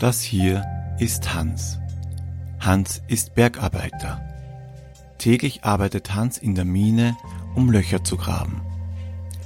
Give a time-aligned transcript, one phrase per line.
[0.00, 0.64] Das hier
[0.98, 1.78] ist Hans.
[2.58, 4.18] Hans ist Bergarbeiter.
[5.18, 7.18] Täglich arbeitet Hans in der Mine,
[7.54, 8.62] um Löcher zu graben.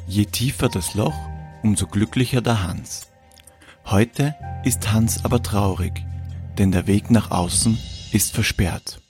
[0.06, 1.18] Je tiefer das Loch,
[1.64, 3.08] umso glücklicher der Hans.
[3.86, 6.04] Heute ist Hans aber traurig,
[6.56, 7.76] denn der Weg nach außen
[8.12, 9.00] ist versperrt.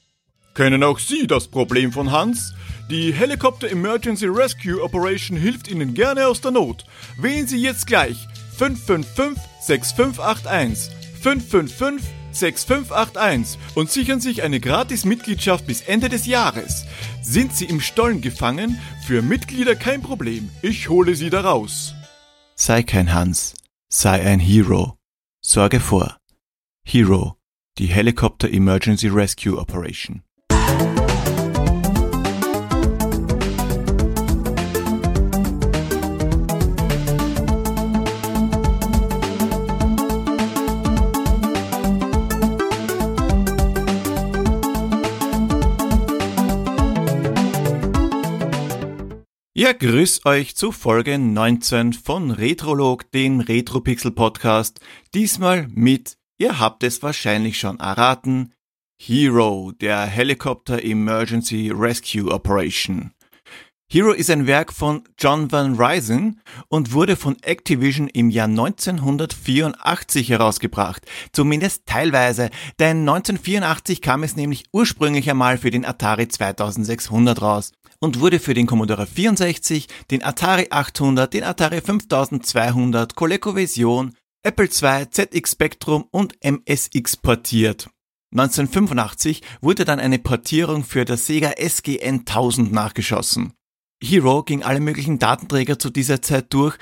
[0.54, 2.54] Kennen auch Sie das Problem von Hans?
[2.88, 6.86] Die Helicopter Emergency Rescue Operation hilft Ihnen gerne aus der Not.
[7.18, 8.16] Wählen Sie jetzt gleich
[8.56, 16.84] 555 6581 555 6581 und sichern sich eine Gratis-Mitgliedschaft bis Ende des Jahres.
[17.22, 18.78] Sind Sie im Stollen gefangen?
[19.06, 20.50] Für Mitglieder kein Problem.
[20.60, 21.94] Ich hole Sie da raus.
[22.56, 23.54] Sei kein Hans,
[23.88, 24.98] sei ein Hero.
[25.40, 26.18] Sorge vor.
[26.84, 27.36] Hero,
[27.78, 30.22] die Helicopter Emergency Rescue Operation.
[49.56, 54.80] Ja, grüß euch zu Folge 19 von Retrolog, dem Retropixel Podcast.
[55.14, 58.52] Diesmal mit, ihr habt es wahrscheinlich schon erraten,
[59.00, 63.12] Hero, der Helicopter Emergency Rescue Operation.
[63.90, 70.30] Hero ist ein Werk von John Van Ryzen und wurde von Activision im Jahr 1984
[70.30, 71.06] herausgebracht.
[71.32, 78.20] Zumindest teilweise, denn 1984 kam es nämlich ursprünglich einmal für den Atari 2600 raus und
[78.20, 85.52] wurde für den Commodore 64, den Atari 800, den Atari 5200, ColecoVision, Apple II, ZX
[85.52, 87.88] Spectrum und MSX portiert.
[88.32, 93.52] 1985 wurde dann eine Portierung für das Sega SGN 1000 nachgeschossen.
[94.04, 96.76] Hero ging alle möglichen Datenträger zu dieser Zeit durch,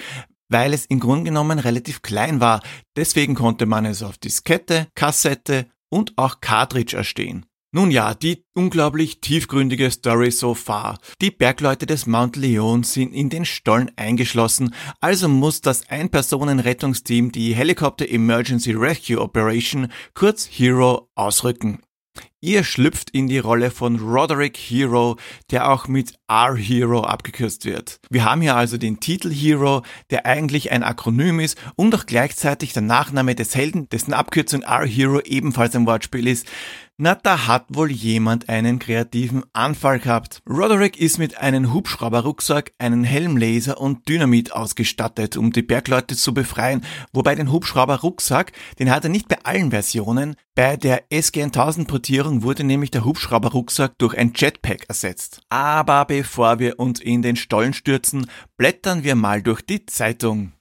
[0.48, 2.62] weil es im Grunde genommen relativ klein war.
[2.96, 7.46] Deswegen konnte man es auf Diskette, Kassette und auch Cartridge erstehen.
[7.74, 10.98] Nun ja, die unglaublich tiefgründige Story so far.
[11.22, 17.54] Die Bergleute des Mount Leon sind in den Stollen eingeschlossen, also muss das Ein-Personen-Rettungsteam die
[17.54, 21.80] Helicopter Emergency Rescue Operation, kurz Hero, ausrücken.
[22.44, 25.16] Ihr schlüpft in die Rolle von Roderick Hero,
[25.52, 28.00] der auch mit R-Hero abgekürzt wird.
[28.10, 32.72] Wir haben hier also den Titel Hero, der eigentlich ein Akronym ist und auch gleichzeitig
[32.72, 36.48] der Nachname des Helden, dessen Abkürzung R-Hero ebenfalls ein Wortspiel ist.
[37.04, 40.40] Na, da hat wohl jemand einen kreativen Anfall gehabt.
[40.48, 46.84] Roderick ist mit einem Hubschrauberrucksack, einem Helmlaser und Dynamit ausgestattet, um die Bergleute zu befreien,
[47.12, 50.36] wobei den Hubschrauberrucksack, den hat er nicht bei allen Versionen.
[50.54, 55.40] Bei der SGN 1000 Portierung wurde nämlich der Hubschrauberrucksack durch ein Jetpack ersetzt.
[55.48, 60.52] Aber bevor wir uns in den Stollen stürzen, blättern wir mal durch die Zeitung.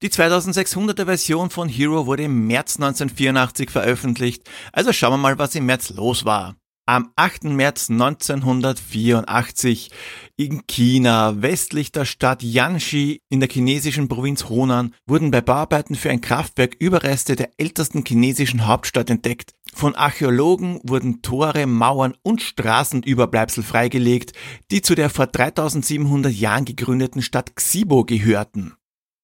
[0.00, 5.56] Die 2600er Version von Hero wurde im März 1984 veröffentlicht, also schauen wir mal, was
[5.56, 6.54] im März los war.
[6.86, 7.46] Am 8.
[7.46, 9.90] März 1984
[10.36, 16.10] in China, westlich der Stadt Yanxi in der chinesischen Provinz Honan, wurden bei Bauarbeiten für
[16.10, 19.54] ein Kraftwerk Überreste der ältesten chinesischen Hauptstadt entdeckt.
[19.74, 24.32] Von Archäologen wurden Tore, Mauern und Straßenüberbleibsel freigelegt,
[24.70, 28.74] die zu der vor 3700 Jahren gegründeten Stadt Xibo gehörten.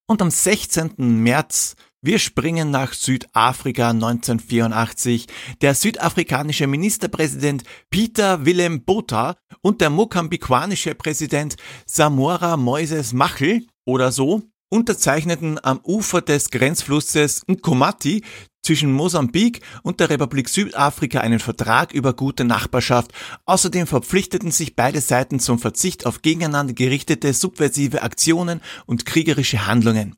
[0.07, 0.93] Und am 16.
[0.97, 5.25] März, wir springen nach Südafrika 1984,
[5.61, 11.55] der südafrikanische Ministerpräsident Peter Willem Botha und der mokambikanische Präsident
[11.87, 18.23] Samora Moises Machel oder so unterzeichneten am Ufer des Grenzflusses Nkomati
[18.65, 23.13] zwischen Mosambik und der Republik Südafrika einen Vertrag über gute Nachbarschaft.
[23.45, 30.15] Außerdem verpflichteten sich beide Seiten zum Verzicht auf gegeneinander gerichtete subversive Aktionen und kriegerische Handlungen.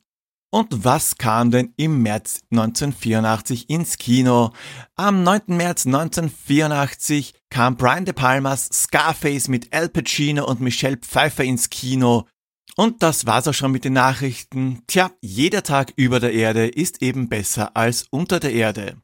[0.50, 4.54] Und was kam denn im März 1984 ins Kino?
[4.96, 5.42] Am 9.
[5.48, 12.26] März 1984 kam Brian De Palmas Scarface mit Al Pacino und Michelle Pfeiffer ins Kino.
[12.80, 14.84] Und das war's auch schon mit den Nachrichten.
[14.86, 18.98] Tja, jeder Tag über der Erde ist eben besser als unter der Erde.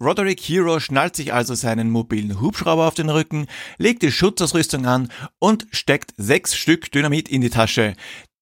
[0.00, 5.10] Roderick Hero schnallt sich also seinen mobilen Hubschrauber auf den Rücken, legt die Schutzausrüstung an
[5.40, 7.96] und steckt sechs Stück Dynamit in die Tasche.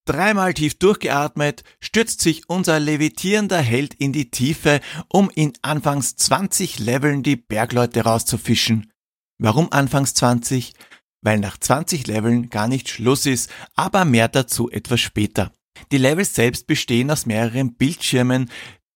[0.04, 6.78] Dreimal tief durchgeatmet, stürzt sich unser levitierender Held in die Tiefe, um in anfangs 20
[6.78, 8.92] Leveln die Bergleute rauszufischen.
[9.38, 10.74] Warum anfangs 20?
[11.22, 15.52] Weil nach 20 Leveln gar nicht Schluss ist, aber mehr dazu etwas später.
[15.92, 18.50] Die Levels selbst bestehen aus mehreren Bildschirmen,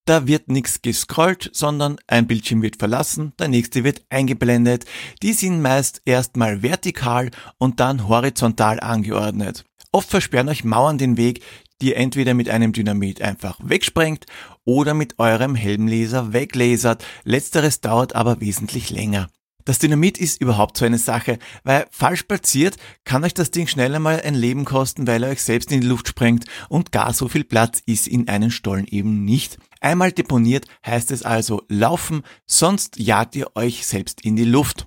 [0.04, 4.84] Da wird nichts gescrollt, sondern ein Bildschirm wird verlassen, der nächste wird eingeblendet.
[5.22, 9.64] Die sind meist erstmal vertikal und dann horizontal angeordnet.
[9.92, 11.44] Oft versperren euch Mauern den Weg,
[11.80, 14.26] die ihr entweder mit einem Dynamit einfach wegsprengt
[14.64, 17.04] oder mit eurem Helmlaser weglasert.
[17.22, 19.28] Letzteres dauert aber wesentlich länger.
[19.64, 23.94] Das Dynamit ist überhaupt so eine Sache, weil falsch platziert kann euch das Ding schnell
[23.94, 27.28] einmal ein Leben kosten, weil er euch selbst in die Luft sprengt und gar so
[27.28, 29.58] viel Platz ist in einen Stollen eben nicht.
[29.80, 34.86] Einmal deponiert heißt es also laufen, sonst jagt ihr euch selbst in die Luft.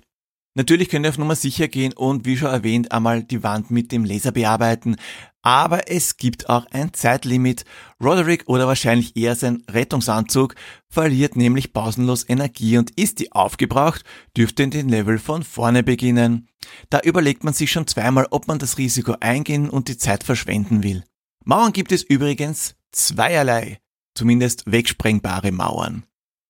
[0.56, 3.92] Natürlich könnt ihr auf Nummer sicher gehen und wie schon erwähnt einmal die Wand mit
[3.92, 4.96] dem Laser bearbeiten,
[5.42, 7.66] aber es gibt auch ein Zeitlimit.
[8.02, 10.54] Roderick oder wahrscheinlich eher sein Rettungsanzug
[10.88, 14.02] verliert nämlich pausenlos Energie und ist die aufgebraucht,
[14.34, 16.48] dürfte in den Level von vorne beginnen.
[16.88, 20.82] Da überlegt man sich schon zweimal, ob man das Risiko eingehen und die Zeit verschwenden
[20.82, 21.04] will.
[21.44, 23.78] Mauern gibt es übrigens zweierlei,
[24.14, 26.06] zumindest wegsprengbare Mauern.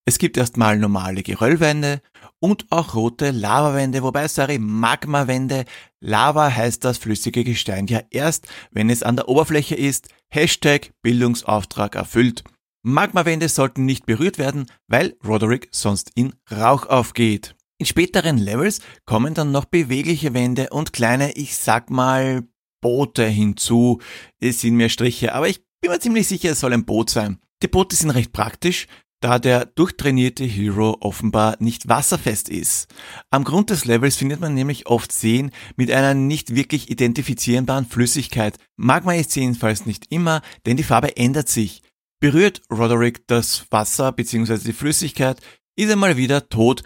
[0.08, 2.00] Es gibt erstmal normale Geröllwände
[2.38, 5.64] und auch rote Lavawände, wobei, sorry, Magmawände.
[6.00, 10.08] Lava heißt das flüssige Gestein ja erst, wenn es an der Oberfläche ist.
[10.28, 12.44] Hashtag Bildungsauftrag erfüllt.
[12.84, 17.56] Magmawände sollten nicht berührt werden, weil Roderick sonst in Rauch aufgeht.
[17.78, 22.44] In späteren Levels kommen dann noch bewegliche Wände und kleine, ich sag mal,
[22.80, 24.00] Boote hinzu.
[24.38, 27.40] Es sind mehr Striche, aber ich bin mir ziemlich sicher, es soll ein Boot sein.
[27.62, 28.86] Die Boote sind recht praktisch,
[29.20, 32.88] da der durchtrainierte Hero offenbar nicht wasserfest ist.
[33.30, 38.58] Am Grund des Levels findet man nämlich oft Seen mit einer nicht wirklich identifizierbaren Flüssigkeit.
[38.76, 41.82] Magma ist jedenfalls nicht immer, denn die Farbe ändert sich.
[42.20, 44.58] Berührt Roderick das Wasser bzw.
[44.58, 45.40] die Flüssigkeit,
[45.76, 46.82] ist er mal wieder tot,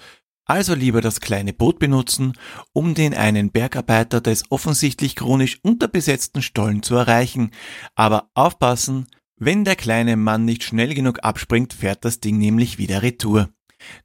[0.51, 2.33] also lieber das kleine Boot benutzen,
[2.73, 7.53] um den einen Bergarbeiter des offensichtlich chronisch unterbesetzten Stollen zu erreichen.
[7.95, 9.07] Aber aufpassen,
[9.41, 13.49] wenn der kleine Mann nicht schnell genug abspringt, fährt das Ding nämlich wieder retour.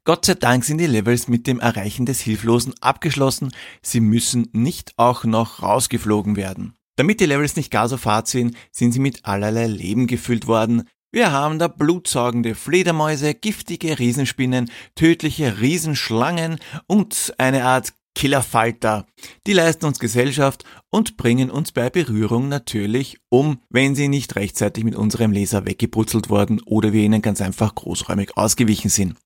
[0.04, 3.52] Gott sei Dank sind die Levels mit dem Erreichen des Hilflosen abgeschlossen,
[3.82, 6.74] sie müssen nicht auch noch rausgeflogen werden.
[6.96, 10.88] Damit die Levels nicht gar so fad sind, sind sie mit allerlei Leben gefüllt worden.
[11.12, 19.06] Wir haben da blutsaugende Fledermäuse, giftige Riesenspinnen, tödliche Riesenschlangen und eine Art Killerfalter.
[19.46, 24.84] Die leisten uns Gesellschaft und bringen uns bei Berührung natürlich um, wenn sie nicht rechtzeitig
[24.84, 29.16] mit unserem Laser weggeputzelt worden oder wir ihnen ganz einfach großräumig ausgewichen sind.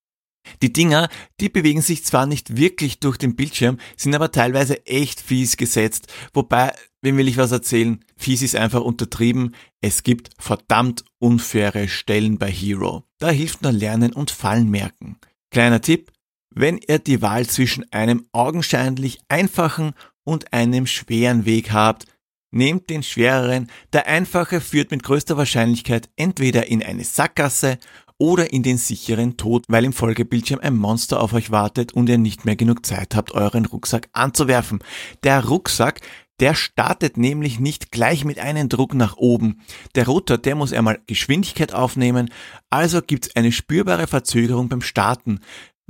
[0.62, 1.08] Die Dinger,
[1.38, 6.12] die bewegen sich zwar nicht wirklich durch den Bildschirm, sind aber teilweise echt fies gesetzt,
[6.32, 12.38] wobei, wem will ich was erzählen, fies ist einfach untertrieben, es gibt verdammt unfaire Stellen
[12.38, 13.04] bei Hero.
[13.18, 15.18] Da hilft nur Lernen und Fallen merken.
[15.50, 16.10] Kleiner Tipp,
[16.50, 19.92] wenn ihr die Wahl zwischen einem augenscheinlich einfachen
[20.24, 22.06] und einem schweren Weg habt,
[22.50, 27.78] nehmt den schwereren, der einfache führt mit größter Wahrscheinlichkeit entweder in eine Sackgasse
[28.18, 32.18] oder in den sicheren Tod, weil im Folgebildschirm ein Monster auf euch wartet und ihr
[32.18, 34.80] nicht mehr genug Zeit habt, euren Rucksack anzuwerfen.
[35.22, 36.00] Der Rucksack,
[36.38, 39.60] der startet nämlich nicht gleich mit einem Druck nach oben.
[39.94, 42.30] Der Rotor, der muss einmal Geschwindigkeit aufnehmen,
[42.68, 45.40] also gibt's eine spürbare Verzögerung beim Starten.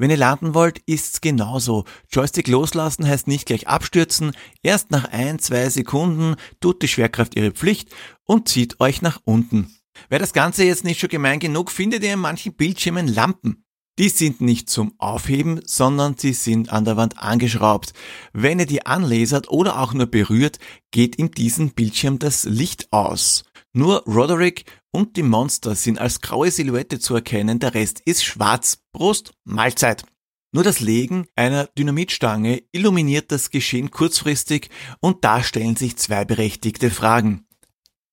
[0.00, 1.84] Wenn ihr landen wollt, ist's genauso.
[2.10, 4.32] Joystick loslassen heißt nicht gleich abstürzen.
[4.62, 7.90] Erst nach ein, zwei Sekunden tut die Schwerkraft ihre Pflicht
[8.24, 9.76] und zieht euch nach unten.
[10.08, 13.66] Wäre das Ganze jetzt nicht schon gemein genug, findet ihr in manchen Bildschirmen Lampen.
[13.98, 17.92] Die sind nicht zum Aufheben, sondern sie sind an der Wand angeschraubt.
[18.32, 20.58] Wenn ihr die anlasert oder auch nur berührt,
[20.92, 23.44] geht in diesem Bildschirm das Licht aus.
[23.74, 28.78] Nur Roderick und die Monster sind als graue Silhouette zu erkennen, der Rest ist schwarz.
[28.92, 30.04] Prost, Mahlzeit.
[30.52, 34.68] Nur das Legen einer Dynamitstange illuminiert das Geschehen kurzfristig
[35.00, 37.46] und da stellen sich zwei berechtigte Fragen.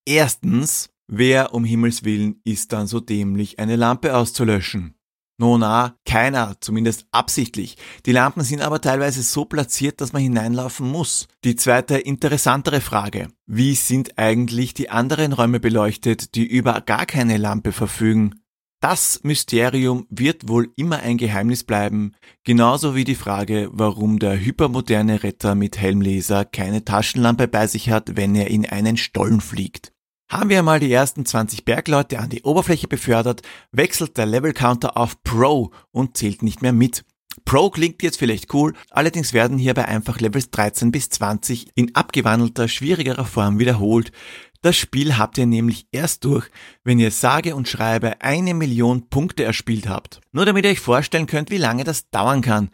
[0.04, 4.97] Erstens, wer um Himmels willen ist dann so dämlich, eine Lampe auszulöschen?
[5.38, 7.76] Nona, keiner, zumindest absichtlich.
[8.06, 11.28] Die Lampen sind aber teilweise so platziert, dass man hineinlaufen muss.
[11.44, 13.28] Die zweite interessantere Frage.
[13.46, 18.42] Wie sind eigentlich die anderen Räume beleuchtet, die über gar keine Lampe verfügen?
[18.80, 22.12] Das Mysterium wird wohl immer ein Geheimnis bleiben,
[22.44, 28.16] genauso wie die Frage, warum der hypermoderne Retter mit Helmleser keine Taschenlampe bei sich hat,
[28.16, 29.92] wenn er in einen Stollen fliegt.
[30.30, 33.40] Haben wir einmal die ersten 20 Bergleute an die Oberfläche befördert,
[33.72, 37.06] wechselt der Level Counter auf Pro und zählt nicht mehr mit.
[37.46, 42.68] Pro klingt jetzt vielleicht cool, allerdings werden hierbei einfach Levels 13 bis 20 in abgewandelter,
[42.68, 44.12] schwierigerer Form wiederholt.
[44.60, 46.50] Das Spiel habt ihr nämlich erst durch,
[46.84, 50.20] wenn ihr sage und schreibe eine Million Punkte erspielt habt.
[50.32, 52.68] Nur damit ihr euch vorstellen könnt, wie lange das dauern kann.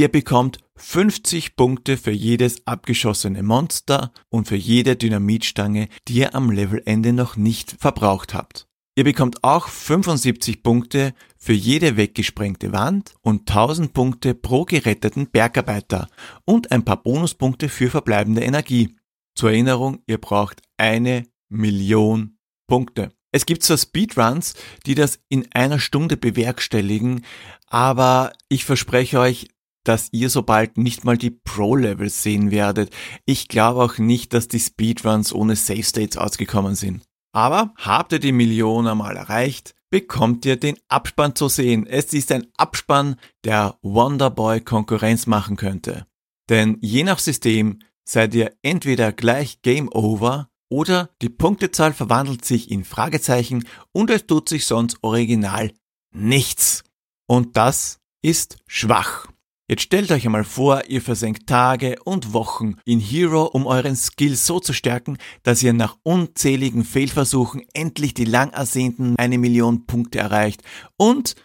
[0.00, 6.50] Ihr bekommt 50 Punkte für jedes abgeschossene Monster und für jede Dynamitstange, die ihr am
[6.50, 8.66] Levelende noch nicht verbraucht habt.
[8.96, 16.08] Ihr bekommt auch 75 Punkte für jede weggesprengte Wand und 1000 Punkte pro geretteten Bergarbeiter
[16.46, 18.96] und ein paar Bonuspunkte für verbleibende Energie.
[19.34, 23.10] Zur Erinnerung, ihr braucht eine Million Punkte.
[23.32, 24.54] Es gibt zwar Speedruns,
[24.86, 27.26] die das in einer Stunde bewerkstelligen,
[27.66, 29.46] aber ich verspreche euch,
[29.84, 32.94] dass ihr so bald nicht mal die Pro-Levels sehen werdet.
[33.24, 37.02] Ich glaube auch nicht, dass die Speedruns ohne Save States ausgekommen sind.
[37.32, 41.86] Aber habt ihr die Million einmal erreicht, bekommt ihr den Abspann zu sehen.
[41.86, 46.06] Es ist ein Abspann, der Wonderboy Konkurrenz machen könnte.
[46.48, 52.70] Denn je nach System seid ihr entweder gleich Game Over oder die Punktezahl verwandelt sich
[52.70, 55.72] in Fragezeichen und es tut sich sonst original
[56.12, 56.84] nichts.
[57.26, 59.28] Und das ist schwach.
[59.70, 64.34] Jetzt stellt euch einmal vor, ihr versenkt Tage und Wochen in Hero, um euren Skill
[64.34, 70.18] so zu stärken, dass ihr nach unzähligen Fehlversuchen endlich die lang ersehnten eine Million Punkte
[70.18, 70.64] erreicht
[70.96, 71.36] und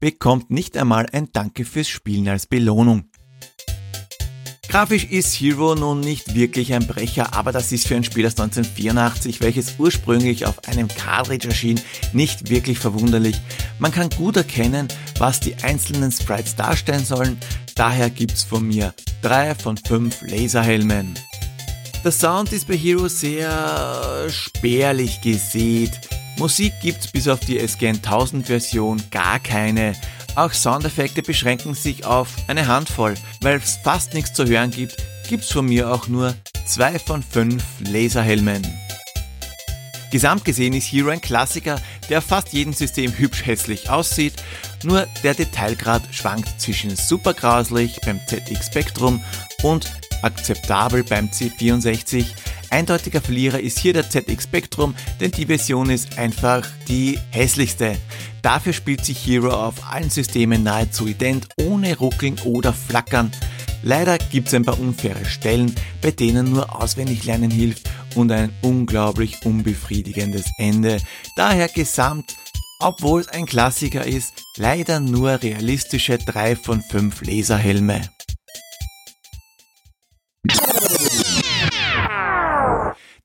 [0.00, 3.10] bekommt nicht einmal ein Danke fürs Spielen als Belohnung.
[4.68, 8.38] Grafisch ist Hero nun nicht wirklich ein Brecher, aber das ist für ein Spiel aus
[8.38, 11.80] 1984, welches ursprünglich auf einem Cartridge erschien,
[12.12, 13.40] nicht wirklich verwunderlich.
[13.78, 14.86] Man kann gut erkennen,
[15.18, 17.38] was die einzelnen Sprites darstellen sollen,
[17.76, 21.14] daher gibt's von mir drei von fünf Laserhelmen.
[22.04, 25.92] Der Sound ist bei Hero sehr spärlich gesät.
[26.36, 29.94] Musik gibt's bis auf die SG 1000 Version gar keine.
[30.38, 33.14] Auch Soundeffekte beschränken sich auf eine Handvoll.
[33.40, 34.96] Weil es fast nichts zu hören gibt,
[35.28, 36.32] gibt's von mir auch nur
[36.64, 38.64] zwei von fünf Laserhelmen.
[40.12, 44.34] Gesamt gesehen ist Hero ein Klassiker, der fast jedem System hübsch hässlich aussieht,
[44.84, 49.20] nur der Detailgrad schwankt zwischen super grauslich beim ZX Spectrum
[49.64, 49.90] und
[50.22, 52.26] akzeptabel beim C64.
[52.70, 57.96] Eindeutiger Verlierer ist hier der ZX Spectrum, denn die Version ist einfach die hässlichste.
[58.42, 63.32] Dafür spielt sich Hero auf allen Systemen nahezu ident, ohne Ruckeln oder Flackern.
[63.82, 68.52] Leider gibt es ein paar unfaire Stellen, bei denen nur auswendig lernen hilft und ein
[68.62, 70.98] unglaublich unbefriedigendes Ende.
[71.36, 72.36] Daher gesamt,
[72.80, 78.02] obwohl es ein Klassiker ist, leider nur realistische 3 von 5 Laserhelme.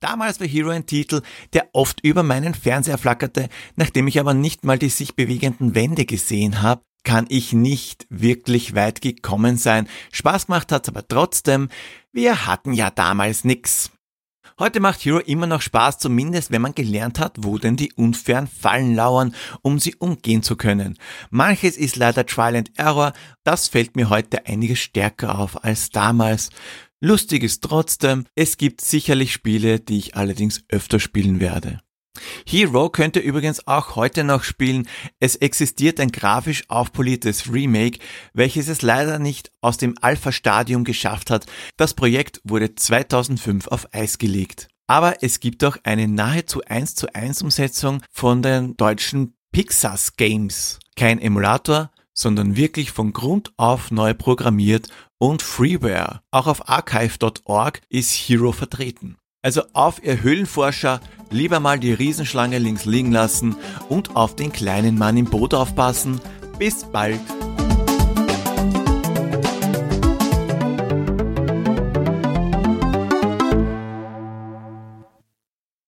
[0.03, 1.21] Damals war Hero ein Titel,
[1.53, 6.03] der oft über meinen Fernseher flackerte, nachdem ich aber nicht mal die sich bewegenden Wände
[6.03, 9.87] gesehen habe, kann ich nicht wirklich weit gekommen sein.
[10.11, 11.69] Spaß gemacht hat's aber trotzdem.
[12.11, 13.91] Wir hatten ja damals nix.
[14.59, 18.47] Heute macht Hero immer noch Spaß, zumindest wenn man gelernt hat, wo denn die unfairen
[18.47, 20.97] Fallen lauern, um sie umgehen zu können.
[21.29, 23.13] Manches ist leider Trial and Error,
[23.45, 26.49] das fällt mir heute einiges stärker auf als damals.
[27.05, 31.81] Lustig ist trotzdem, es gibt sicherlich Spiele, die ich allerdings öfter spielen werde.
[32.47, 34.87] Hero könnte übrigens auch heute noch spielen.
[35.19, 37.99] Es existiert ein grafisch aufpoliertes Remake,
[38.33, 41.45] welches es leider nicht aus dem Alpha-Stadium geschafft hat.
[41.75, 44.69] Das Projekt wurde 2005 auf Eis gelegt.
[44.87, 50.79] Aber es gibt auch eine nahezu 1 zu 1 Umsetzung von den deutschen Pixas Games.
[50.95, 56.21] Kein Emulator, sondern wirklich von Grund auf neu programmiert und Freeware.
[56.31, 59.17] Auch auf archive.org ist Hero vertreten.
[59.41, 63.55] Also auf ihr Höhlenforscher lieber mal die Riesenschlange links liegen lassen
[63.89, 66.21] und auf den kleinen Mann im Boot aufpassen.
[66.57, 67.19] Bis bald!